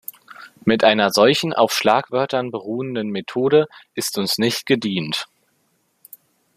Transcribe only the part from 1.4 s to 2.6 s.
auf Schlagwörtern